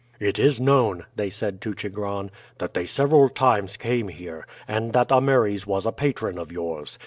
"It 0.19 0.39
is 0.39 0.59
known," 0.59 1.05
they 1.15 1.29
said 1.29 1.61
to 1.61 1.75
Chigron, 1.75 2.31
"that 2.57 2.73
they 2.73 2.87
several 2.87 3.29
times 3.29 3.77
came 3.77 4.07
here, 4.07 4.47
and 4.67 4.93
that 4.93 5.11
Ameres 5.11 5.67
was 5.67 5.85
a 5.85 5.91
patron 5.91 6.39
of 6.39 6.51
yours. 6.51 6.97